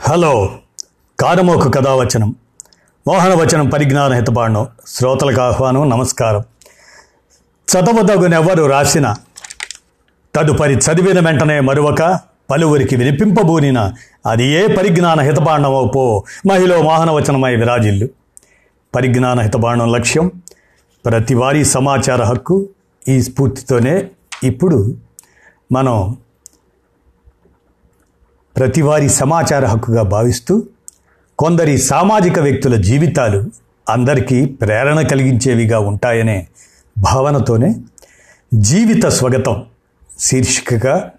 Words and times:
Hello 0.00 0.58
కారమోకు 1.20 1.70
కథావచనం. 1.70 2.34
మోహనవచనం 3.08 3.68
పరిజ్ఞాన 3.68 4.12
హితబాండం 4.12 4.66
శ్రోతలకు 4.86 5.40
ఆహ్వానం 5.40 5.90
నమస్కారం. 5.90 6.42
చదవదగునెవ్వరు 7.72 8.64
రాసిన 8.64 9.14
తదుపరి 10.34 10.74
చదివిన 10.74 11.20
వెంటనే 11.20 11.60
మరొక 11.60 12.20
పలువురికి 12.50 12.96
వినిపింపబూనిన 12.96 13.92
అది 14.26 14.44
ఏ 14.44 14.66
పరిజ్ఞాన 14.66 15.20
హితబాండమో 15.20 15.92
పో 15.94 16.24
మహిళ 16.50 16.80
మోహనవచనమై 16.80 17.56
విరాజిల్లు. 17.56 18.08
పరిజ్ఞాన 18.94 19.40
హితబాండం 19.40 19.92
లక్ష్యం 19.92 20.30
ప్రతి 21.04 21.34
వారి 21.34 21.64
సమాచార 21.64 22.22
హక్కు 22.22 22.68
ఈ 23.08 23.22
స్ఫూర్తితోనే 23.22 24.10
ఇప్పుడు 24.44 24.96
మనం 25.72 26.16
ప్రతివారి 28.56 29.08
సమాచార 29.08 29.66
హక్కుగా 29.66 30.02
భావిస్తూ 30.02 30.62
కొందరి 31.38 31.78
సామాజిక 31.78 32.38
వ్యక్తుల 32.38 32.76
జీవితాలు 32.76 33.50
అందరికీ 33.88 34.44
ప్రేరణ 34.44 35.00
కలిగించేవిగా 35.00 35.78
ఉంటాయనే 35.78 36.48
భావనతోనే 36.98 37.74
జీవిత 38.54 39.06
స్వగతం 39.06 39.64
శీర్షికగా 40.18 41.10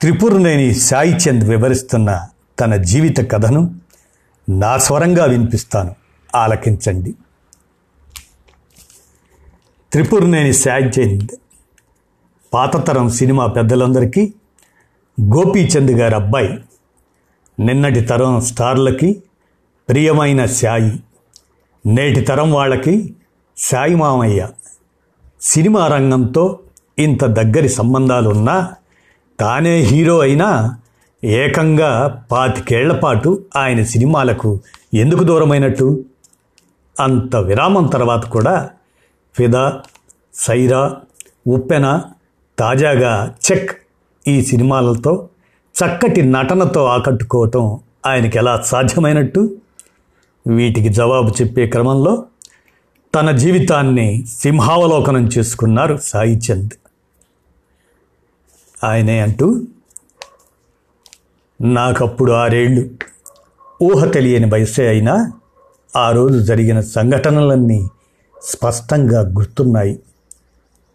త్రిపురనేని 0.00 0.74
సాయి 0.74 1.14
చంద్ 1.14 1.44
వివరిస్తున్న 1.44 2.28
తన 2.60 2.76
జీవిత 2.76 3.32
కథను 3.32 3.74
నా 4.48 4.78
స్వరంగా 4.78 5.24
వినిపిస్తాను. 5.24 5.94
ఆలకించండి. 6.34 7.14
త్రిపురనేని 9.92 10.52
సాయి 10.52 10.84
చంద్ 10.84 11.28
పాతతరం 12.54 13.08
సినిమా 13.08 13.46
పెద్దలందరికీ 13.46 14.32
గోపీచంద్ 15.20 15.90
గారి 15.90 16.14
అబ్బాయి 16.14 16.64
నిన్నటి 17.60 18.00
తరం 18.00 18.40
స్టార్లకి 18.40 19.22
ప్రియమైన 19.88 20.44
సాయి 20.44 21.02
నేటి 21.86 22.20
తరం 22.20 22.52
వాళ్ళకి 22.52 23.14
సాయి 23.56 23.94
మామయ్య. 23.94 24.48
సినిమా 25.40 25.86
రంగంతో 25.86 26.58
ఇంత 26.98 27.24
దగ్గరి 27.24 27.68
సంబంధాలున్నా 27.68 28.70
తానే 29.40 29.76
హీరో 29.76 30.18
అయినా 30.18 30.78
ఏకంగా 31.24 32.22
పాతికేళ్ళ 32.30 32.92
పాటు 32.92 33.44
ఆయన 33.56 33.82
సినిమాలకు 33.82 34.60
ఎందుకు 34.94 35.24
దూరమైనట్టు? 35.24 36.04
అంత 37.00 37.36
విరామం 37.36 37.86
తర్వాత 37.86 38.24
కూడా 38.26 38.70
ఫిదా 39.34 39.80
సైరా 40.34 40.96
ఉప్పెన 41.48 42.02
తాజాగా 42.58 43.34
చెక్ 43.50 43.81
ఈ 44.28 44.42
సినిమాలతో 44.44 45.28
చక్కటి 45.74 46.22
నటనతో 46.22 46.84
ఆకట్టుకోవటం 46.84 47.80
ఆయనకి 48.06 48.38
ఎలా 48.38 48.60
సాధ్యమైనట్టు? 48.60 49.56
వీటికి 50.46 50.88
జవాబు 50.88 51.30
చెప్పే 51.30 51.66
క్రమంలో 51.66 52.24
తన 53.14 53.30
జీవితాన్ని 53.30 54.26
సింహావలోకనం 54.26 55.26
చేసుకున్నారు 55.28 55.96
సాయి 55.96 56.36
చంద్. 56.36 56.70
ఆయనే 58.84 59.20
అంటూ 59.20 59.62
నాకప్పుడు 61.60 62.32
ఆరేళ్ళు. 62.32 62.90
ఊహ 63.82 64.04
తెలియని 64.04 64.46
వయసే 64.46 64.88
అయినా 64.88 65.32
ఆ 65.96 66.10
రోజు 66.10 66.38
జరిగిన 66.38 66.80
సంఘటనలన్నీ 66.80 67.88
స్పష్టంగా 68.42 69.20
గుర్తున్నాయి. 69.20 69.98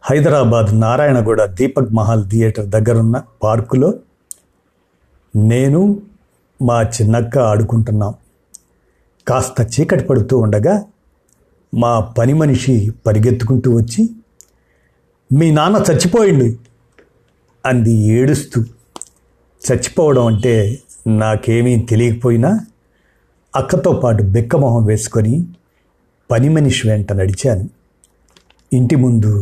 హైదరాబాద్ 0.03 0.70
నారాయణగూడ 0.80 1.45
దీపక్ 1.45 1.90
మహల్ 1.94 2.22
థియేటర్ 2.30 2.66
దగ్గరున్న 2.66 3.22
పార్కులో 3.44 3.94
నేను 5.36 6.02
మా 6.62 6.78
చిన్నక్క 6.84 7.38
ఆడుకుంటున్నాం. 7.38 8.14
కాస్త 9.28 9.56
చీకటి 9.73 10.03
పడుతూ 10.03 10.38
ఉండగా 10.38 10.75
మా 11.73 12.00
పని 12.00 12.34
మనిషి 12.34 12.92
పరిగెత్తుకుంటూ 13.08 13.75
వచ్చి 13.78 14.09
మీ 15.31 15.52
నాన్న 15.52 15.84
చచ్చిపోయింది 15.91 16.50
అంది 17.66 17.96
ఏడుస్తూ. 18.13 18.62
చచ్చిపోవడం 19.62 20.25
అంటే 20.25 20.80
నాకేమీ 21.07 21.75
తెలియకపోయినా 21.80 22.59
అక్కతో 23.56 23.94
పాటు 23.94 24.24
బెక్కమొహం 24.24 24.86
వేసుకొని 24.86 25.36
పని 26.31 26.50
మనిషి 26.50 26.90
వెంట 26.90 27.13
నడిచాను. 27.13 27.69
ఇంటి 28.74 28.96
ముందు 28.96 29.34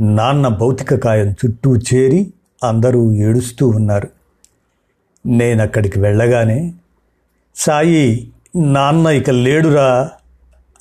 నాన్న 0.00 0.48
భౌతిక 0.48 0.94
కాయం 0.94 1.32
చుట్టూ 1.32 1.76
చేరి 1.76 2.32
అందరూ 2.64 3.12
ఏడుస్తూ 3.12 3.68
ఉన్నారు. 3.68 4.10
నేను 5.26 5.62
అక్కడికి 5.62 6.00
వెళ్ళగానే 6.00 6.74
సాయి 7.54 8.32
నాన్న 8.56 9.06
ఇక 9.06 9.30
లేడురా 9.30 10.10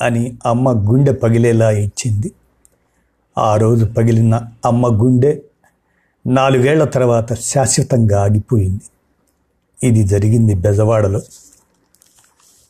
అని 0.01 0.37
అమ్మ 0.45 0.91
గుండె 0.91 1.11
పగిలేలా 1.11 1.71
ఇచ్చింది. 1.71 2.31
ఆ 3.37 3.55
రోజు 3.55 3.85
పగిలిన 3.85 4.41
అమ్మ 4.65 5.03
గుండె 5.03 5.41
నాలుగేళ్ళ 6.27 6.83
తర్వాత 6.83 7.33
శాశ్వతంగా 7.33 8.21
ఆగిపోయింది. 8.21 8.81
ఇది 9.87 10.03
జరిగింది 10.03 10.55
బెజవాడలో. 10.55 11.21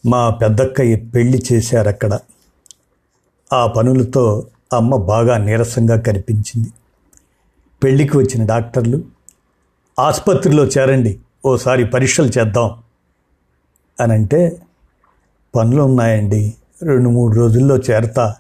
మా 0.06 0.30
పెద్దక్కయ్య 0.30 0.96
పెళ్ళి 0.96 1.44
చేశారక్కడ. 1.54 2.20
ఆ 3.54 3.68
పనులతో 3.68 4.48
అమ్మ 4.74 4.96
బాగా 4.96 5.38
నీరసంగా 5.38 5.98
కనిపించింది. 5.98 6.70
పెళ్ళికి 7.84 8.18
వచ్చిన 8.18 8.46
డాక్టర్లు 8.46 9.04
ఆసుపత్రిలో 10.00 10.66
చేరండి 10.66 11.20
ఓసారి 11.46 11.86
పరీక్షలు 11.86 12.26
చేద్దాం 12.26 12.84
అని 14.00 14.14
అంటే 14.14 14.62
పనులు 15.56 15.82
ఉన్నాయండి 15.82 16.54
రెండు 16.84 17.10
మూడు 17.10 17.36
రోజుల్లో 17.36 17.78
చేరతా 17.78 18.36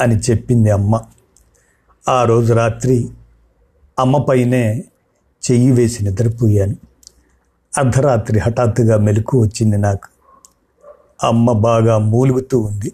అని 0.00 0.16
చెప్పింది 0.16 0.70
అమ్మ. 0.70 1.00
ఆ 2.08 2.24
రోజు 2.24 2.52
రాత్రి 2.52 3.08
అమ్మ 3.98 4.18
పైనే 4.18 4.84
చెయ్యి 5.50 5.70
వేసి 5.70 6.04
నిద్రపోయాను. 6.04 6.76
అర్ధరాత్రి 7.78 8.38
హఠాత్తుగా 8.38 8.98
మెలకు 8.98 9.42
వచ్చింది 9.42 9.78
నాకు. 9.78 10.08
అమ్మ 11.26 11.52
బాగా 11.52 11.98
మూలుగుతూ 11.98 12.58
ఉంది. 12.58 12.92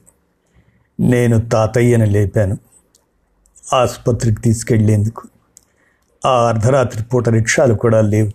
నేను 1.00 1.40
తాతయ్యని 1.40 2.06
లేపాను. 2.06 2.58
ఆసుపత్రికి 3.74 4.42
తీసుకెళ్ళేందుకు. 4.42 5.22
ఆ 6.26 6.48
అర్ధరాత్రి 6.48 7.02
పూట 7.02 7.28
రిక్షాలు 7.28 7.74
కూడా 7.74 8.00
లేవు. 8.00 8.30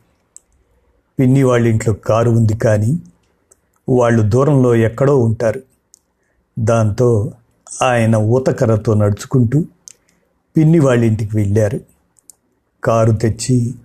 పిన్ని 1.19 1.43
వాళ్ళ 1.43 1.67
ఇంట్లో 1.67 1.93
కారు 1.93 2.31
ఉంది 2.31 2.57
కానీ 2.57 2.99
వాళ్ళు 3.89 4.23
దూరంలో 4.23 4.75
ఎక్కడో 4.75 5.17
ఉంటారు. 5.19 5.61
దాంతో 6.59 7.31
ఆయన 7.83 8.15
ఊతకర్రతో 8.15 8.93
నడుచుకుంటూ 8.93 9.63
పిన్ని 10.57 10.79
వాళ్ళ 10.79 11.03
ఇంటికి 11.03 11.37
వెళ్ళారు. 11.37 11.79
కారు 12.83 13.11
తెచ్చి 13.11 13.75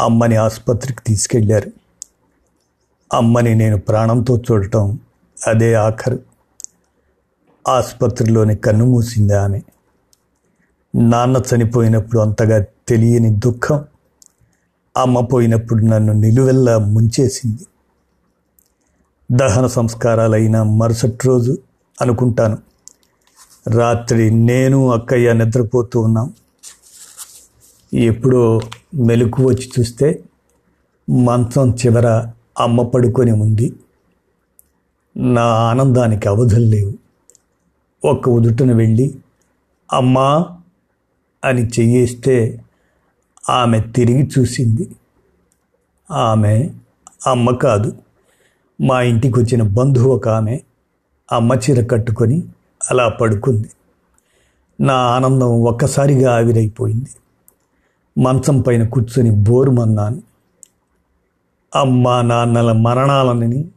అమ్మని 0.00 0.36
ఆసుపత్రికి 0.36 1.02
తీసుకెళ్ళారు. 1.02 1.70
అమ్మని 3.12 3.54
నేను 3.54 3.78
ప్రాణంతో 3.78 4.38
చూడటం 4.38 4.98
అదే 5.46 5.74
ఆఖరు. 5.74 6.27
ఆసుపత్రిలోని 7.68 8.56
కన్ను 8.56 8.84
మూసింది 8.84 9.34
ఆమె 9.34 9.60
నాన్న 10.94 11.42
చనిపోయినప్పుడు 11.54 12.20
అంతగా 12.20 12.64
తెలియని 12.88 13.30
దుఃఖం 13.30 13.84
అమ్మ 14.96 15.20
పోయినప్పుడు 15.20 15.84
నన్ను 15.84 16.12
నిలువెల్లా 16.12 16.78
ముంచేసింది. 16.78 17.66
దహన 19.32 19.66
సంస్కారాలైన 19.66 20.62
మరుసటి 20.62 21.18
రోజు 21.24 21.58
అనుకుంటాను. 22.00 22.58
రాత్రి 23.68 24.30
నేను 24.30 24.90
అక్కయ్య 24.90 25.32
నిద్రపోతూ 25.32 26.00
ఉన్నాం. 26.00 26.34
ఎప్పుడో 27.94 28.60
మెలకు 28.94 29.44
వచ్చి 29.46 29.70
చూస్తే 29.80 30.22
మంచం 31.10 31.74
చివర 31.74 32.26
అమ్మ 32.58 32.82
పడుకొని 32.82 33.32
ఉంది. 33.32 33.74
నా 35.16 35.42
ఆనందానికి 35.42 36.28
అవధులు 36.28 36.64
లేవు. 36.64 37.07
ఒక్క 38.04 38.28
ఉదుటను 38.28 38.74
వెళ్ళి 38.74 39.14
అమ్మా 39.92 40.46
అని 41.44 41.66
చెయ్యేస్తే 41.66 42.64
ఆమె 43.50 43.80
తిరిగి 43.80 44.30
చూసింది. 44.38 44.90
ఆమె 46.10 46.70
అమ్మ 47.26 47.50
కాదు. 47.50 47.98
మా 48.80 49.02
ఇంటికి 49.02 49.38
వచ్చిన 49.38 49.62
బంధువు 49.62 50.16
ఒక 50.16 50.28
ఆమె 50.28 50.60
అమ్మ 51.32 51.52
చీర 51.52 51.86
కట్టుకొని 51.86 52.42
అలా 52.90 53.08
పడుకుంది. 53.08 53.70
నా 54.80 54.94
ఆనందం 54.94 55.62
ఒక్కసారిగా 55.62 56.34
ఆవిరైపోయింది. 56.34 57.08
మంచం 58.20 58.60
పైన 58.60 58.88
కూర్చొని 58.88 59.30
బోరుమన్నాను 59.30 60.22
అమ్మ 61.74 62.20
నాన్నల 62.20 62.72
మరణాలని 62.72 63.68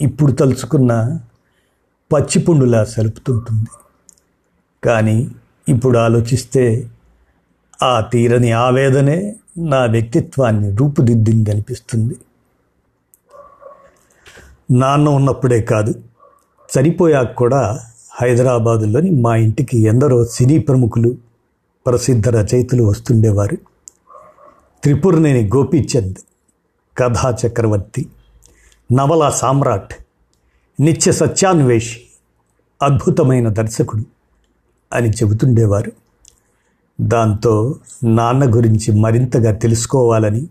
ఇప్పుడు 0.00 0.32
తలుచుకున్న 0.32 1.20
పచ్చిపుండులా 2.12 2.84
సలుపుతుంటుంది. 2.84 3.70
కానీ 4.84 5.30
ఇప్పుడు 5.68 5.98
ఆలోచిస్తే 5.98 6.90
ఆ 7.82 8.00
తీరని 8.00 8.52
ఆవేదనే 8.52 9.36
నా 9.58 9.84
వ్యక్తిత్వాన్ని 9.84 10.76
రూపుదిద్దిందనిపిస్తుంది 10.76 12.14
నాన్న 14.70 15.08
ఉన్నప్పుడే 15.08 15.62
కాదు 15.62 16.02
చనిపోయాక 16.70 17.32
కూడా 17.32 17.80
హైదరాబాదులోని 18.20 19.10
మా 19.10 19.36
ఇంటికి 19.36 19.78
ఎందరో 19.78 20.24
సినీ 20.24 20.58
ప్రముఖులు 20.58 21.16
ప్రసిద్ధ 21.86 22.28
రచయితలు 22.28 22.82
వస్తుండేవారు. 22.82 23.56
త్రిపురనేని 24.82 25.46
గోపీచంద్ 25.46 26.16
కథా 26.98 27.36
చక్రవర్తి 27.46 28.06
నవల 28.92 29.28
సామ్రాట్ 29.28 29.94
నిత్య 30.80 31.12
సత్యాన్వేషి 31.12 32.00
అద్భుతమైన 32.82 33.48
దర్శకుడు 33.48 34.02
అని 34.92 35.10
చెబుతుండేవారు. 35.10 35.92
దాంతో 37.00 37.78
నాన్న 38.04 38.54
గురించి 38.54 39.00
మరింతగా 39.00 39.52
తెలుసుకోవాలని 39.52 40.48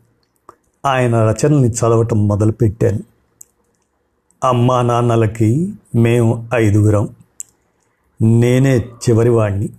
ఆయన 0.85 1.15
రచనల్ని 1.15 1.69
చదవటం 1.69 2.27
మొదలుపెట్టాను. 2.27 2.99
అమ్మా 4.43 4.81
నాన్నలకి 4.81 5.73
మేము 5.95 6.49
ఐదుగురం. 6.55 7.09
నేనే 8.21 8.77
చివరివాణ్ణి. 8.77 9.69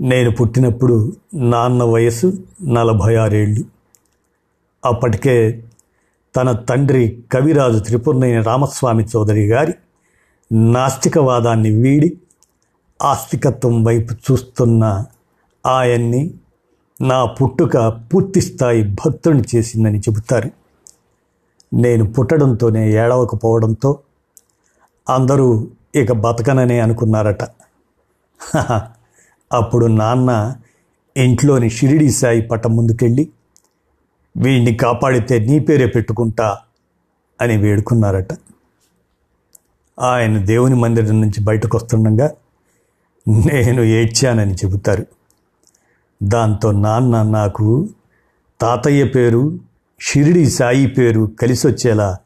నేను 0.00 0.30
పుట్టినప్పుడు 0.30 1.16
నాన్న 1.34 1.82
వయసు 1.82 2.32
నలభై 2.62 3.14
ఆరేళ్ళు. 3.14 3.64
అప్పటికే 4.84 5.64
తన 6.36 6.52
తండ్రి 6.52 7.24
కవిరాజు 7.32 7.78
త్రిపురనేని 7.78 8.42
రామస్వామి 8.42 9.04
చౌదరి 9.04 9.46
గారి 9.46 9.74
నాస్తికవాదాన్ని 10.52 11.70
వీడి 11.70 12.18
ఆస్తికత్వం 13.02 13.84
వైపు 13.84 14.14
చూస్తున్న 14.14 15.04
ఆయన్ని 15.66 16.34
నా 17.00 17.24
పుట్టుక 17.24 17.76
పూర్తిస్థాయి 18.12 18.82
భక్తుని 18.82 19.42
చేసిందని 19.56 19.98
చెబుతారు. 19.98 20.50
నేను 21.74 22.12
పుట్టడంతోనే 22.12 22.90
ఏడవకపోవడంతో 22.92 24.00
అందరూ 25.08 25.68
ఇక 25.94 26.12
బతకననే 26.12 26.80
అనుకున్నారట. 26.80 27.42
అప్పుడు 29.52 29.86
నాన్న 29.86 30.56
ఇంట్లోని 31.16 31.68
షిరిడి 31.70 32.10
సాయి 32.10 32.40
పట్టం 32.40 32.76
ముందుకెళ్ళి 32.76 33.32
వీడిని 34.36 34.74
కాపాడితే 34.74 35.38
నీ 35.38 35.58
పేరే 35.58 35.86
పెట్టుకుంటా 35.86 36.58
అని 37.40 37.56
వేడుకున్నారట. 37.56 38.28
ఆయన 40.00 40.44
దేవుని 40.44 40.74
మందిరం 40.74 41.20
నుంచి 41.20 41.44
బయటకు 41.44 41.76
వస్తుండగా 41.76 42.30
నేను 43.28 43.82
ఏడ్చానని 43.82 44.54
చెబుతారు. 44.54 45.06
దాంతో 46.22 46.72
నాన్న 46.72 47.22
నాకు 47.22 47.88
తాతయ్య 48.60 49.04
పేరు 49.04 49.58
షిరిడి 50.00 50.50
సాయి 50.50 50.86
పేరు 50.86 51.30
కలిసి 51.40 51.66
వచ్చేలా 51.66 52.18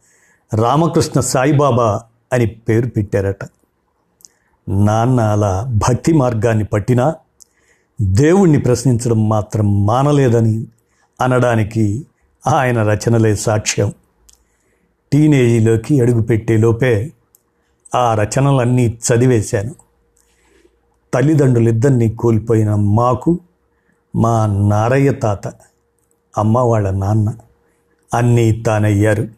రామకృష్ణ 0.54 1.20
సాయిబాబా 1.20 2.02
అని 2.32 2.46
పేరు 2.46 2.88
పెట్టారట. 2.88 3.44
నాన్న 4.68 5.20
అలా 5.20 5.66
భక్తి 5.68 6.12
మార్గాన్ని 6.12 6.64
పట్టినా 6.64 7.14
దేవుణ్ణి 8.02 8.58
ప్రశ్నించడం 8.58 9.28
మాత్రం 9.28 9.86
మానలేదని 9.86 10.64
అనడానికి 11.20 12.06
ఆయన 12.46 12.82
రచనలే 12.82 13.34
సాక్ష్యం. 13.36 13.92
టీనేజీలోకి 15.12 16.00
అడుగుపెట్టే 16.00 16.56
లోపే 16.56 17.12
ఆ 17.94 18.14
రచనలన్నీ 18.14 18.86
చదివేశాను. 18.86 19.74
తల్లిదండ్రులిద్దరినీ 21.14 22.08
కోల్పోయిన 22.08 22.74
మాకు 22.74 23.38
మా 24.16 24.46
నారయ్య 24.46 25.12
తాత 25.12 25.46
అమ్మ 26.38 26.58
వాళ్ళ 26.58 26.90
నాన్న 26.90 27.34
అన్నీ 28.14 28.52
తానయ్యారు. 28.52 29.28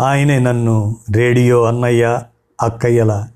ఆయనే 0.00 0.38
నన్ను 0.38 0.96
రేడియో 1.12 1.62
అన్నయ్య 1.64 2.22
అక్కయ్యల 2.60 3.28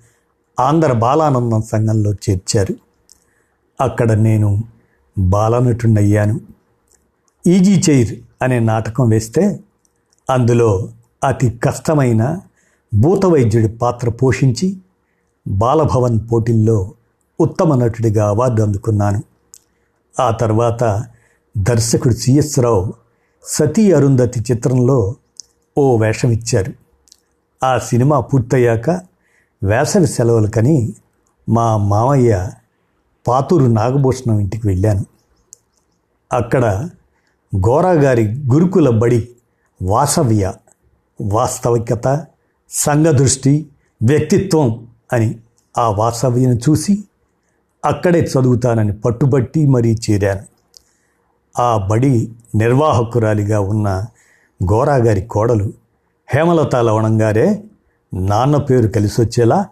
ఆంధ్ర 0.60 0.92
బాలానందం 0.92 1.62
సంఘంలో 1.62 2.12
చేర్చారు. 2.12 2.74
అక్కడ 3.80 4.12
నేను 4.12 4.64
బాలనటుడయ్యాను 5.18 6.40
ఈజీ 7.46 7.82
చైర్ 7.90 8.14
అనే 8.42 8.58
నాటకం 8.58 9.08
వేస్తే 9.08 9.60
అందులో 10.30 10.88
అతి 11.24 11.50
కష్టమైన 11.50 12.40
భూత 12.94 13.26
వైద్యుడి 13.26 13.68
పాత్ర 13.68 14.08
పోషించి 14.08 14.76
బాలభవన్ 15.48 16.20
పోటీల్లో 16.32 16.92
ఉత్తమ 17.40 17.74
నటుడిగా 17.74 18.28
అవార్డు 18.28 18.62
అందుకున్నాను. 18.62 19.22
ఆ 20.20 20.30
తర్వాత 20.30 21.04
దర్శకుడు 21.58 22.14
సిఎస్ 22.14 22.58
రావు 22.58 22.92
సతీ 23.44 23.92
అరుంధతి 23.92 24.40
చిత్రంలో 24.40 25.14
ఓ 25.78 25.96
వేషం 25.96 26.30
ఇచ్చారు 26.30 26.72
ఆ 27.64 27.78
సినిమా 27.78 28.20
పూర్తయ్యాక 28.20 28.90
వేసవి 29.62 30.06
సెలవులకని 30.06 30.94
మా 31.48 31.76
మామయ్య 31.76 32.50
పాతూరు 33.26 33.64
నాగభూషణం 33.64 34.38
ఇంటికి 34.38 34.66
వెళ్ళాను. 34.66 35.06
అక్కడ 36.32 36.88
గోరాగారి 37.56 38.34
గురుకుల 38.52 38.88
బడి 38.88 39.28
వాసవ్య 39.82 40.52
వాస్తవికత 41.20 42.26
సంఘదృష్టి 42.70 43.66
వ్యక్తిత్వం 44.02 44.86
అని 45.12 45.38
ఆ 45.78 45.90
వాసవ్యను 45.90 46.54
చూసి 46.54 47.04
అక్కడే 47.84 48.20
చదువుతానని 48.20 48.92
పట్టుబట్టి 48.92 49.66
మరీ 49.66 49.96
చేరాను. 50.10 50.42
ఆ 51.60 51.86
బడి 51.90 52.32
నిర్వాహకురాలిగా 52.54 53.60
ఉన్న 53.60 54.06
గోరాగారి 54.72 55.20
కోడలు 55.20 55.72
హేమలత 56.34 56.76
లవణం 56.76 57.22
గారే 57.22 57.64
నాన్న 58.14 58.56
పేరు 58.56 58.88
కలిసి 58.88 59.22
వచ్చేలా 59.22 59.66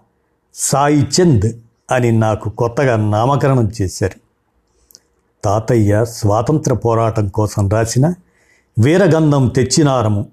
సాయి 0.55 1.09
చంద్ 1.21 1.61
అని 1.91 2.13
నాకు 2.13 2.51
కొత్తగా 2.51 2.97
నామకరణం 2.97 3.73
చేశారు. 3.83 4.30
తాతయ్య 5.45 6.05
స్వాతంత్ర 6.05 6.75
పోరాటం 6.75 7.29
కోసం 7.29 7.69
రాసిన 7.69 8.15
వీరగంధం 8.79 9.49
తెచ్చినారము. 9.49 10.29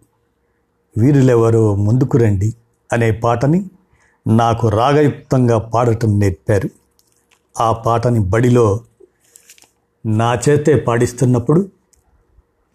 వీరులెవరో 0.97 1.75
ముందుకు 1.75 2.17
రండి 2.17 2.53
అనే 2.93 3.11
పాటని 3.11 3.65
నాకు 4.27 4.69
రాగయుక్తంగా 4.69 5.57
పాడటం 5.57 6.19
నేర్పారు. 6.19 6.69
ఆ 7.61 7.71
పాటని 7.71 8.19
బడిలో 8.19 8.79
నా 10.05 10.39
చేతే 10.49 10.79
పాడిస్తున్నప్పుడు 10.79 11.69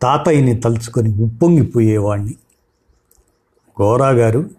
తాతయ్యని 0.03 0.61
తలుచుకొని 0.61 1.23
ఉప్పొంగిపోయేవాణ్ణి. 1.23 2.35
గోరా 3.83 4.11
గారు 4.11 4.51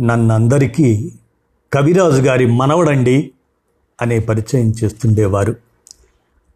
నన్నందరికీ 0.00 1.12
కవిరాజు 1.72 2.22
గారి 2.22 2.46
మనవడండి 2.46 3.30
అనే 4.00 4.18
పరిచయం 4.18 4.72
చేస్తుండేవారు. 4.84 5.65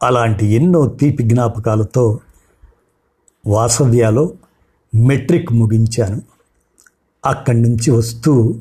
అలాంటి 0.02 0.46
ఎన్నో 0.46 0.86
తీపి 0.86 1.22
జ్ఞాపకాలతో 1.22 2.18
వాసవ్యాలో 3.46 4.34
మెట్రిక్ 4.94 5.52
ముగించాను. 5.52 6.22
అక్కడి 7.26 7.60
నుంచి 7.62 7.90
వస్తూ 7.90 8.58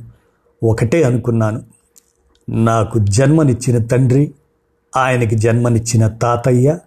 ఒకటే 0.63 1.03
అనుకున్నాను. 1.03 1.63
నాకు 2.49 2.99
జన్మనిచ్చిన 2.99 3.85
తండ్రి 3.85 4.33
ఆయనకి 4.97 5.35
జన్మనిచ్చిన 5.35 6.07
తాతయ్య 6.07 6.79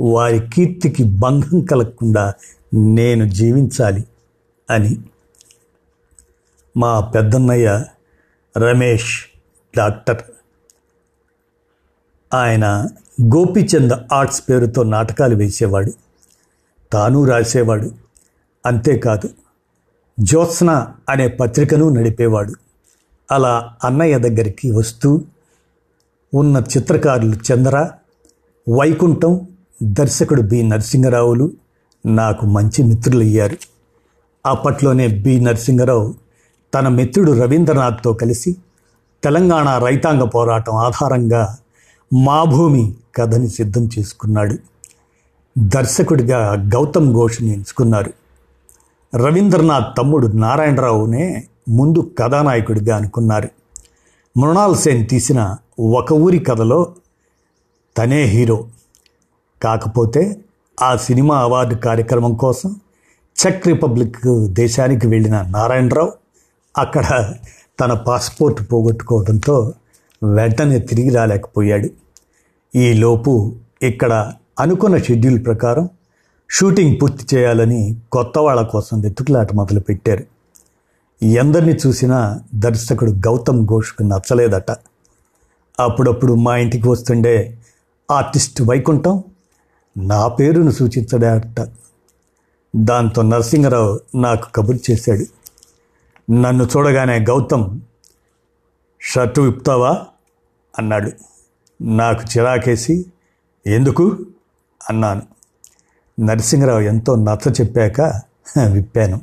వారి 0.00 0.40
కీర్తికి 0.54 1.04
భంగం 1.04 1.60
కలగకుండా 1.60 2.34
నేను 2.74 3.24
జీవించాలి 3.24 4.04
అని. 4.70 4.96
మా 6.76 7.00
పెద్దన్నయ్య 7.00 7.84
రమేష్ 8.58 9.24
డాక్టర్. 9.76 10.22
ఆయన 12.34 12.88
గోపీచంద్ 13.22 13.92
ఆర్ట్స్ 14.12 14.42
పేరుతో 14.50 14.82
నాటకాలు 14.82 15.36
వేసేవాడు. 15.36 15.92
తాను 16.92 17.24
రాసేవాడు. 17.24 17.90
అంతేకాదు 18.66 19.30
జ్యోత్స్న 20.20 20.88
అనే 21.08 21.28
పత్రికను 21.28 21.88
నడిపేవాడు. 21.88 22.54
అలా 23.30 23.74
అన్నయ్య 23.84 24.18
దగ్గరికి 24.18 24.70
వస్తూ 24.70 25.22
ఉన్న 26.34 26.62
చిత్రకారులు 26.76 27.36
చంద్ర 27.52 27.90
వైకుంఠం 28.78 29.40
దర్శకుడు 29.82 30.42
బి. 30.42 30.62
నరసింహరావులు 30.62 31.52
నాకు 32.06 32.46
మంచి 32.46 32.82
మిత్రులయ్యారు. 32.82 33.56
అప్పట్లోనే 34.46 35.06
బి. 35.06 35.40
నరసింహరావు 35.40 36.14
తన 36.74 36.88
మిత్రుడు 36.88 37.32
రవీంద్రనాథ్తో 37.32 38.12
కలిసి 38.12 38.56
తెలంగాణ 39.24 39.78
రైతాంగ 39.84 40.24
పోరాటం 40.24 40.74
ఆధారంగా 40.74 41.56
మా 42.12 42.44
భూమి 42.44 42.94
కథని 43.16 43.48
సిద్ధం 43.48 43.88
చేసుకున్నాడు. 43.98 44.58
దర్శకుడిగా 45.58 46.52
గౌతమ్ 46.52 47.12
ఘోష్ని 47.12 47.52
ఎంచుకున్నారు. 47.52 48.12
రవీంద్రనాథ్ 49.16 49.84
తమ్ముడు 49.98 50.26
నారాయణరావునే 50.26 51.46
ముందు 51.68 52.10
కథానాయకుడిగా 52.18 52.96
అనుకున్నారు. 52.96 53.48
మృణాల్ 54.38 54.76
సేన్ 54.76 55.08
తీసిన 55.08 55.56
ఒక 55.80 56.12
ఊరి 56.12 56.38
కథలో 56.38 56.94
తనే 57.96 58.22
హీరో. 58.22 58.68
కాకపోతే 59.62 60.40
ఆ 60.82 60.96
సినిమా 60.96 61.38
అవార్డు 61.38 61.74
కార్యక్రమం 61.74 62.34
కోసం 62.34 62.76
చెక్ 63.46 63.66
రిపబ్లిక్ 63.66 64.48
దేశానికి 64.48 65.06
వెళ్ళిన 65.06 65.42
నారాయణరావు 65.42 66.12
అక్కడ 66.78 67.34
తన 67.80 67.92
పాస్పోర్ట్ 67.92 68.72
పోగొట్టుకోవడంతో 68.72 69.72
వెంటనే 70.22 70.78
తిరిగి 70.78 71.10
రాలేకపోయాడు. 71.10 71.88
ఈలోపు 72.78 73.56
ఇక్కడ 73.82 74.32
అనుకున్న 74.60 74.98
షెడ్యూల్ 74.98 75.44
ప్రకారం 75.44 75.88
షూటింగ్ 76.50 76.96
పూర్తి 77.02 77.36
చేయాలని 77.36 77.96
కొత్త 78.12 78.38
వాళ్ళ 78.38 78.62
కోసం 78.62 79.00
వెతుకులాట 79.00 79.54
మొదలుపెట్టారు. 79.54 80.24
ఎందరిని 81.22 81.76
చూసినా 81.86 82.40
దర్శకుడు 82.54 83.10
గౌతమ్ 83.10 83.66
ఘోష్కు 83.66 84.02
నచ్చలేదట. 84.02 84.70
అప్పుడప్పుడు 85.80 86.32
మా 86.34 86.56
ఇంటికి 86.56 86.88
వస్తుండే 86.88 87.58
ఆర్టిస్ట్ 88.10 88.62
వైకుంఠం 88.62 89.22
నా 89.98 90.28
పేరును 90.28 90.70
సూచించడాట. 90.70 91.68
దాంతో 92.76 93.22
నరసింహరావు 93.22 94.00
నాకు 94.14 94.52
కబురు 94.52 94.78
చేశాడు. 94.90 95.24
నన్ను 96.32 96.64
చూడగానే 96.64 97.18
గౌతమ్ 97.18 97.80
షర్టు 99.00 99.40
విప్తావా 99.40 100.06
అన్నాడు. 100.78 101.12
నాకు 101.82 102.22
చిరాకేసి 102.22 103.06
ఎందుకు? 103.66 104.18
అన్నాను. 104.90 105.22
నరసింహరావు 106.20 106.80
ఎంతో 106.80 107.16
నచ్చ 107.16 107.52
చెప్పాక 107.52 108.00
విప్పాను. 108.72 109.20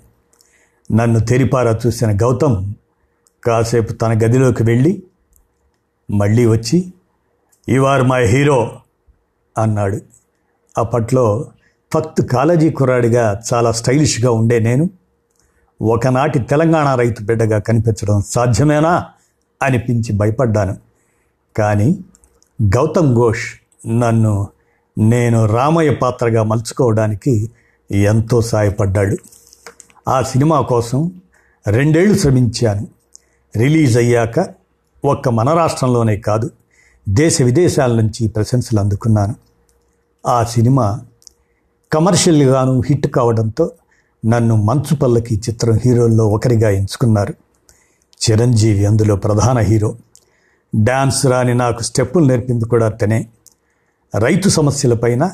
నన్ను 0.91 1.19
తెరిపారా 1.19 1.79
చూసిన 1.87 2.15
గౌతమ్ 2.15 2.73
కాసేపు 3.43 3.93
తన 3.93 4.13
గదిలోకి 4.13 4.63
వెళ్ళి 4.63 5.03
మళ్ళీ 6.11 6.45
వచ్చి 6.45 6.93
ఆర్ 7.87 8.03
మై 8.03 8.25
హీరో 8.25 8.79
అన్నాడు. 9.57 10.01
అప్పట్లో 10.77 11.51
ఫక్త్ 11.93 12.27
కాలేజీ 12.27 12.69
కుర్రాడిగా 12.69 13.41
చాలా 13.53 13.71
స్టైలిష్గా 13.71 14.31
ఉండే 14.31 14.59
నేను 14.59 14.89
ఒకనాటి 15.81 16.39
తెలంగాణ 16.39 16.95
రైతు 16.95 17.23
బిడ్డగా 17.23 17.59
కనిపించడం 17.59 18.21
సాధ్యమేనా? 18.21 19.05
అనిపించి 19.65 20.13
భయపడ్డాను. 20.13 20.77
కానీ 21.57 21.99
గౌతమ్ 22.63 23.15
ఘోష్ 23.15 23.45
నన్ను 23.87 24.47
నేను 24.97 25.45
రామయ్య 25.45 25.93
పాత్రగా 25.93 26.43
మలుచుకోవడానికి 26.43 27.49
ఎంతో 27.91 28.41
సాయపడ్డాడు. 28.41 29.17
ఆ 30.09 30.21
సినిమా 30.21 30.61
కోసం 30.61 31.11
రెండేళ్ళు 31.67 32.17
శ్రమించాను. 32.17 32.87
రిలీజ్ 33.57 33.97
అయ్యాక 33.97 34.47
ఒక్క 35.05 35.29
మన 35.29 35.53
రాష్ట్రంలోనే 35.53 36.17
కాదు 36.17 36.49
దేశ 37.09 37.41
విదేశాల 37.41 37.95
నుంచి 37.95 38.27
ప్రశంసలు 38.27 38.79
అందుకున్నాను. 38.79 39.35
ఆ 40.27 40.43
సినిమా 40.43 41.01
కమర్షియల్గాను 41.93 42.81
హిట్ 42.85 43.07
కావడంతో 43.07 43.71
నన్ను 44.25 44.55
మంచు 44.55 44.95
పల్లకి 44.95 45.35
చిత్రం 45.35 45.79
హీరోల్లో 45.85 46.27
ఒకరిగా 46.27 46.69
ఎంచుకున్నారు. 46.69 47.33
చిరంజీవి 48.21 48.85
అందులో 48.85 49.15
ప్రధాన 49.15 49.59
హీరో. 49.59 49.95
డ్యాన్స్ 50.75 51.25
రాని 51.25 51.53
నాకు 51.53 51.83
స్టెప్పులు 51.83 52.25
నేర్పింది 52.25 52.65
కూడా 52.65 52.85
అతనే 52.85 53.27
రైతు 54.15 54.49
సమస్యలపైన 54.49 55.31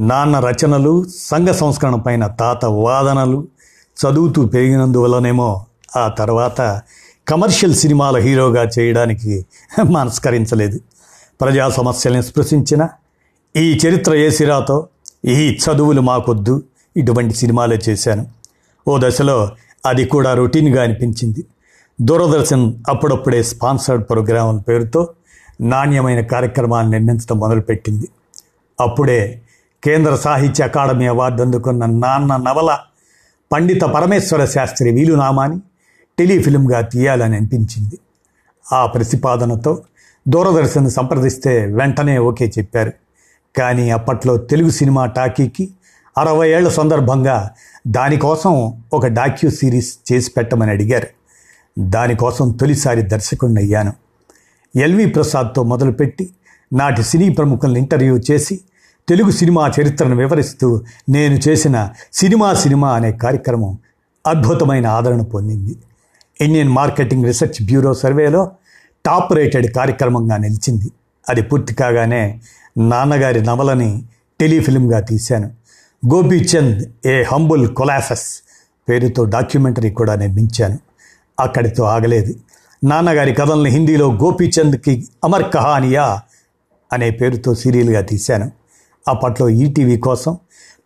నాన్న 0.00 0.38
రచనలు 0.38 1.06
సంఘ 1.16 1.48
సంస్కరణ 1.48 1.94
పైన 1.94 2.26
తాత 2.26 2.64
వాదనలు 2.64 3.48
చదువుతూ 3.96 4.46
పెరిగినందువల్లనేమో 4.46 5.64
ఆ 5.96 6.08
తర్వాత 6.08 6.80
కమర్షియల్ 7.28 7.74
సినిమాల 7.74 8.16
హీరోగా 8.16 8.68
చేయడానికి 8.78 9.46
మనస్కరించలేదు. 9.90 10.80
ప్రజా 11.40 11.68
సమస్యల్ని 11.68 12.22
స్పృశించిన 12.22 12.88
ఈ 13.56 13.78
చరిత్ర 13.86 14.14
ఏ 14.14 14.30
సిరాతో 14.30 14.86
ఈ 15.24 15.58
చదువులు 15.64 16.00
మాకొద్దు 16.00 16.62
ఇటువంటి 16.96 17.34
సినిమాలే 17.34 17.78
చేశాను. 17.88 18.26
ఓ 18.88 18.98
దశలో 19.00 19.50
అది 19.86 20.04
కూడా 20.04 20.34
రొటీన్గా 20.34 20.82
అనిపించింది. 20.82 21.44
దూరదర్శన్ 22.00 22.74
అప్పుడప్పుడే 22.88 23.42
స్పాన్సర్డ్ 23.42 24.04
ప్రోగ్రామ్ 24.04 24.60
పేరుతో 24.68 25.08
నాణ్యమైన 25.60 26.20
కార్యక్రమాన్ని 26.20 26.92
నిర్మించడం 26.92 27.38
మొదలుపెట్టింది. 27.38 28.08
అప్పుడే 28.80 29.42
కేంద్ర 29.84 30.16
సాహిత్య 30.16 30.64
అకాడమీ 30.64 31.06
అవార్డు 31.06 31.42
అందుకున్న 31.42 31.86
నాన్న 31.86 32.36
నవల 32.36 32.78
పండిత 33.52 33.82
పరమేశ్వర 33.82 34.44
శాస్త్రి 34.44 34.90
వీలునామాని 34.90 35.60
టెలిఫిల్మ్గా 36.18 36.80
తీయాలని 36.80 37.36
అనిపించింది. 37.36 37.98
ఆ 38.72 38.86
ప్రతిపాదనతో 38.86 39.82
దూరదర్శన్ 40.28 40.90
సంప్రదిస్తే 40.90 41.66
వెంటనే 41.66 42.18
ఓకే 42.18 42.52
చెప్పారు. 42.58 42.92
కానీ 43.56 43.90
అప్పట్లో 43.90 44.36
తెలుగు 44.36 44.70
సినిమా 44.70 45.06
టాకీకి 45.06 45.68
అరవై 46.18 46.50
ఏళ్ళ 46.50 46.68
సందర్భంగా 46.68 47.50
దానికోసం 47.86 48.82
ఒక 48.92 49.06
డాక్యూ 49.06 49.50
సిరీస్ 49.50 49.98
చేసి 50.12 50.30
పెట్టమని 50.36 50.70
అడిగారు. 50.70 51.17
దానికోసం 51.78 52.50
తొలిసారి 52.50 53.02
దర్శకుడిని 53.02 53.60
అయ్యాను 53.60 53.92
ఎల్వి 54.76 55.06
ప్రసాద్తో 55.06 55.62
మొదలుపెట్టి 55.62 56.30
నాటి 56.72 57.02
సినీ 57.02 57.28
ప్రముఖులను 57.28 57.78
ఇంటర్వ్యూ 57.78 58.18
చేసి 58.30 58.60
తెలుగు 59.08 59.30
సినిమా 59.30 59.72
చరిత్రను 59.80 60.16
వివరిస్తూ 60.16 60.80
నేను 61.08 61.34
చేసిన 61.48 61.90
సినిమా 62.12 62.54
సినిమా 62.54 62.92
అనే 62.92 63.12
కార్యక్రమం 63.12 63.78
అద్భుతమైన 64.26 64.86
ఆదరణ 64.86 65.22
పొందింది. 65.22 65.76
ఇండియన్ 66.40 66.68
మార్కెటింగ్ 66.68 67.24
రీసెర్చ్ 67.24 67.66
బ్యూరో 67.66 67.94
సర్వేలో 67.94 68.50
టాప్ 69.06 69.32
రేటెడ్ 69.32 69.74
కార్యక్రమంగా 69.74 70.36
నిలిచింది. 70.36 70.90
అది 71.28 71.42
పూర్తి 71.42 71.74
కాగానే 71.74 72.40
నాన్నగారి 72.78 73.42
నవలని 73.42 74.02
టెలిఫిల్మ్గా 74.40 75.00
తీశాను. 75.00 75.50
గోపీచంద్ 76.14 77.06
ఏ 77.06 77.22
హంబుల్ 77.22 77.68
కొలాసస్ 77.68 78.42
పేరుతో 78.88 79.24
డాక్యుమెంటరీ 79.24 79.90
కూడా 79.90 80.14
నిర్మించాను. 80.14 80.78
అక్కడితో 81.40 81.84
ఆగలేదు. 81.84 82.34
నాన్నగారి 82.84 83.32
కథల్ని 83.32 83.70
హిందీలో 83.70 84.12
గోపీచంద్కి 84.12 85.08
అమర్ 85.24 85.52
కహానియా 85.52 86.20
అనే 86.92 87.10
పేరుతో 87.10 87.54
సీరియల్గా 87.54 88.00
తీశాను. 88.00 88.50
అప్పట్లో 89.08 89.48
ఈటీవీ 89.48 89.98
కోసం 89.98 90.38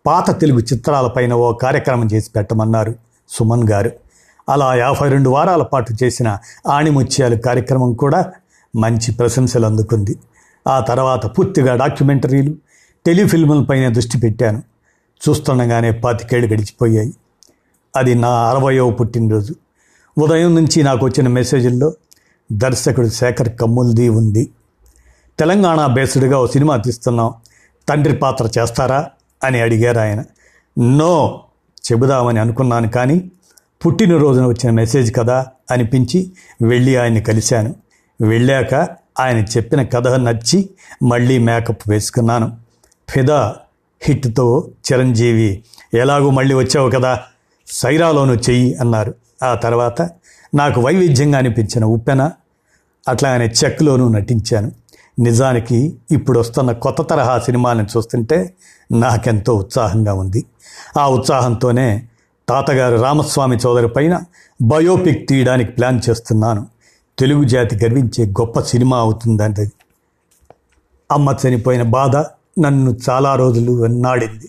పాత 0.05 0.39
తెలుగు 0.39 0.59
చిత్రాలపైన 0.59 1.33
ఓ 1.33 1.53
కార్యక్రమం 1.53 2.07
చేసి 2.13 2.29
పెట్టమన్నారు 2.35 2.95
సుమన్ 3.29 3.69
గారు. 3.69 3.91
అలా 4.49 4.75
యాభై 4.75 5.09
రెండు 5.09 5.29
వారాల 5.29 5.63
పాటు 5.63 5.93
చేసిన 6.03 6.37
ఆణిముత్యాలు 6.67 7.35
కార్యక్రమం 7.35 7.93
కూడా 7.93 8.31
మంచి 8.75 9.11
ప్రశంసలు 9.11 9.65
అందుకుంది. 9.65 10.15
ఆ 10.67 10.79
తర్వాత 10.79 11.25
పూర్తిగా 11.25 11.75
డాక్యుమెంటరీలు 11.75 12.55
టెలిఫిల్ములపైన 13.05 13.93
దృష్టి 13.93 14.17
పెట్టాను. 14.17 14.63
చూస్తుండగానే 15.29 15.91
పాతికేళ్ళు 15.91 16.53
గడిచిపోయాయి. 16.53 17.13
అది 17.95 18.15
నా 18.15 18.29
అరవయో 18.29 18.91
పుట్టినరోజు. 18.91 19.55
ఉదయం 20.17 20.55
నుంచి 20.55 20.83
నాకు 20.83 21.05
వచ్చిన 21.05 21.27
మెసేజ్ల్లో 21.27 21.93
దర్శకుడు 22.51 23.07
శేఖర్ 23.07 23.57
కమ్ముల్ది 23.57 24.09
ఉంది. 24.09 24.51
తెలంగాణ 25.39 25.85
బేస్డ్గా 25.85 26.39
ఓ 26.39 26.47
సినిమా 26.47 26.77
తీస్తున్నాం. 26.77 27.33
తండ్రి 27.89 28.15
పాత్ర 28.17 28.49
చేస్తారా? 28.59 29.09
అని 29.43 29.61
అడిగారు 29.61 29.99
ఆయన. 29.99 30.23
నో 30.79 31.43
చెబుదామని 31.91 32.39
అనుకున్నాను 32.39 32.89
కానీ 32.89 33.31
పుట్టినరోజున 33.85 34.45
వచ్చిన 34.45 34.69
మెసేజ్ 34.69 35.15
కదా 35.15 35.45
అనిపించి 35.71 36.31
వెళ్ళి 36.61 36.95
ఆయన్ని 36.95 37.21
కలిశాను. 37.21 37.75
వెళ్ళాక 38.21 38.73
ఆయన 39.19 39.37
చెప్పిన 39.37 39.83
కథ 39.83 40.07
నచ్చి 40.07 40.69
మళ్ళీ 41.03 41.37
మేకప్ 41.37 41.89
వేసుకున్నాను. 41.89 42.57
ఫిదా 43.09 43.55
హిట్తో 44.01 44.69
చిరంజీవి 44.93 45.63
ఎలాగూ 45.93 46.29
మళ్ళీ 46.29 46.55
వచ్చావు 46.55 46.89
కదా 46.89 47.19
సైరాలోను 47.67 48.33
చెయ్యి 48.33 48.75
అన్నారు. 48.75 49.15
ఆ 49.43 49.55
తర్వాత 49.55 50.01
నాకు 50.55 50.81
వైవిధ్యంగా 50.81 51.37
అనిపించిన 51.37 51.85
ఉప్పెన 51.85 52.31
అట్లానే 53.07 53.53
చెక్లోనూ 53.63 54.09
నటించాను. 54.09 54.71
నిజానికి 55.19 55.97
ఇప్పుడు 56.11 56.39
వస్తున్న 56.39 56.71
కొత్త 56.71 57.01
తరహా 57.01 57.39
సినిమాలను 57.39 57.87
చూస్తుంటే 57.97 58.53
నాకెంతో 58.91 59.55
ఉత్సాహంగా 59.55 60.13
ఉంది. 60.13 60.45
ఆ 60.97 61.09
ఉత్సాహంతోనే 61.09 61.87
తాతగారు 62.49 62.95
రామస్వామి 63.01 63.57
చౌదరి 63.57 63.87
పైన 63.87 64.21
బయోపిక్ 64.61 65.29
తీయడానికి 65.29 65.71
ప్లాన్ 65.71 65.99
చేస్తున్నాను. 66.09 66.67
తెలుగు 67.19 67.43
జాతి 67.43 67.75
గర్వించే 67.85 68.25
గొప్ప 68.25 68.59
సినిమా 68.61 68.97
అవుతుందంటే 68.97 69.71
అమ్మ 71.11 71.35
చనిపోయిన 71.41 71.83
బాధ 71.83 72.15
నన్ను 72.59 72.91
చాలా 73.09 73.35
రోజులు 73.35 73.71
వెన్నాడింది 73.71 74.47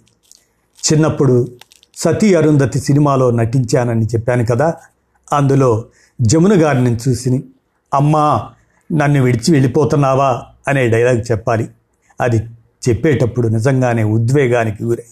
చిన్నప్పుడు 0.84 1.48
సతీ 1.96 2.34
అరుంధతి 2.34 2.80
సినిమాలో 2.80 3.30
నటించానని 3.30 4.06
చెప్పాను 4.06 4.46
కదా 4.46 4.74
అందులో 5.32 5.84
జమున 6.20 6.62
గారిని 6.62 6.98
చూసి 7.08 7.44
అమ్మా 7.94 8.50
నన్ను 8.92 9.22
విడిచి 9.22 9.52
వెళ్ళిపోతున్నావా? 9.52 10.42
అనే 10.68 10.88
డైలాగ్ 10.88 11.30
చెప్పాలి. 11.30 11.68
అది 12.20 12.36
చెప్పేటప్పుడు 12.88 13.48
నిజంగానే 13.48 14.02
ఉద్వేగానికి 14.02 14.84
గురై 14.84 15.04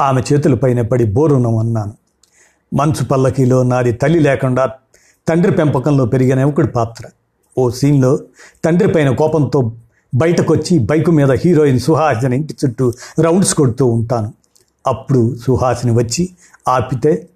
ఆమె 0.00 0.22
చేతులపైన 0.32 0.82
పడి 0.82 1.04
బోరునమన్నాను 1.04 1.92
మంచు 2.74 3.04
పల్లకీలో 3.04 3.62
నాది 3.62 3.92
తల్లి 3.92 4.20
లేకుండా 4.20 4.70
తండ్రి 5.28 5.52
పెంపకంలో 5.52 6.06
పెరిగిన 6.06 6.44
ఒకటి 6.44 6.68
పాత్ర? 6.68 7.04
ఓ 7.58 7.70
సీన్లో 7.70 8.18
తండ్రి 8.64 8.88
పైన 8.88 9.10
కోపంతో 9.10 9.72
బయటకొచ్చి 10.14 10.78
బైకు 10.78 11.10
మీద 11.10 11.32
హీరోయిన్ 11.32 11.80
సుహాసిని 11.80 12.36
ఇంటి 12.36 12.56
చుట్టూ 12.64 12.92
రౌండ్స్ 13.18 13.54
కొడుతూ 13.54 13.86
ఉంటాను. 13.86 14.34
అప్పుడు 14.86 15.36
సుహాసిని 15.36 15.92
వచ్చి 15.92 16.30
ఆపితే 16.68 17.28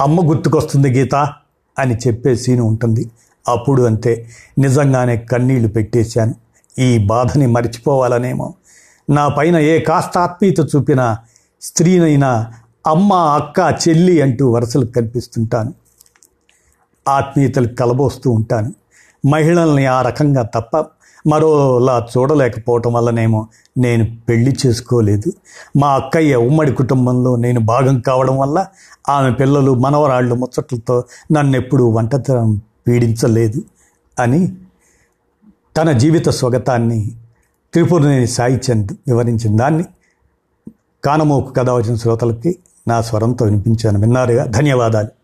అమ్మ 0.00 0.28
గుర్తుకొస్తుంది 0.28 0.88
గీత 0.88 1.14
అని 1.78 1.96
చెప్పే 1.96 2.36
సీను 2.36 2.64
ఉంటుంది. 2.64 3.10
అప్పుడు 3.48 3.82
అంతే. 3.82 4.28
నిజంగానే 4.58 5.16
కన్నీళ్ళు 5.16 5.68
పెట్టేశాను. 5.68 6.34
ఈ 6.78 6.98
బాధని 6.98 7.46
మర్చిపోవాలనేమో. 7.46 8.54
నా 9.10 9.28
పైన 9.28 9.56
ఏ 9.56 9.78
కాస్త 9.80 10.18
ఆత్మీయత 10.18 10.60
చూపిన 10.60 11.16
స్త్రీనైనా 11.62 12.52
అమ్మ 12.86 13.12
అక్క 13.12 13.78
చెల్లి 13.88 14.22
అంటూ 14.22 14.50
వరుసలు 14.50 14.86
కనిపిస్తుంటాను. 14.86 15.74
ఆత్మీయతలు 17.08 17.68
కలబోస్తూ 17.68 18.30
ఉంటాను. 18.30 18.74
మహిళల్ని 19.26 19.86
ఆ 19.86 20.02
రకంగా 20.02 20.42
తప్ప 20.42 20.86
మరోలా 21.26 22.06
చూడలేకపోవటం 22.18 22.92
వల్లనేమో 22.92 23.48
నేను 23.78 24.16
పెళ్ళి 24.28 24.56
చేసుకోలేదు. 24.66 25.32
మా 25.76 25.94
అక్కయ్య 25.94 26.36
ఉమ్మడి 26.36 26.72
కుటుంబంలో 26.72 27.36
నేను 27.36 27.60
భాగం 27.60 28.00
కావడం 28.00 28.38
వల్ల 28.38 28.66
ఆమె 29.08 29.32
పిల్లలు 29.32 29.74
మనవరాళ్ళు 29.74 30.34
ముచ్చట్లతో 30.34 31.04
నన్నెప్పుడు 31.32 31.84
వంటతనం 31.84 32.60
పీడించలేదు 32.88 33.62
అని 34.18 34.56
తన 35.76 35.92
జీవిత 35.92 36.28
స్వగతాన్ని 36.28 37.12
త్రిపురనేని 37.72 38.26
సాయి 38.26 38.60
చంద్ 38.70 38.92
వివరించిన 39.06 39.56
దాన్ని 39.56 39.84
కానమోకు 41.04 41.52
కథ 41.52 41.70
వచ్చిన 41.70 41.94
శ్రోతలకి 41.94 42.58
నా 42.88 43.00
స్వరంతో 43.00 43.44
వినిపించాను. 43.44 44.00
విన్నారుగా? 44.00 44.44
ధన్యవాదాలు. 44.44 45.23